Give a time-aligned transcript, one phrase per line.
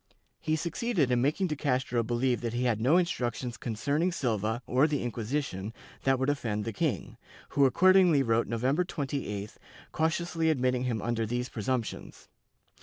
[0.39, 4.87] He succeeded in making de Castro believe that he had no instructions concerning Silva or
[4.87, 5.73] the Inquisition
[6.05, 7.17] that would offend the king,
[7.49, 9.57] who accordingly wrote November 28th,
[9.91, 12.29] cautiously admitting him under these pre sumptions.